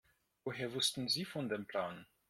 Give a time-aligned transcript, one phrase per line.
[0.45, 2.07] Woher wussten Sie von dem Plan?